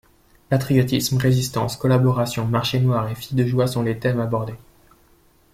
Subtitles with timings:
[0.49, 4.55] Patriotisme, résistance, collaboration, marché noir et filles de joie sont les thèmes abordés.